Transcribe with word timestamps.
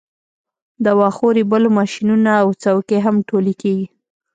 د 0.83 0.85
واښو 0.99 1.27
ریبلو 1.37 1.69
ماشینونه 1.79 2.31
او 2.41 2.47
څوکۍ 2.61 2.99
هم 3.05 3.15
ټولې 3.29 3.53
کیږي 3.61 3.87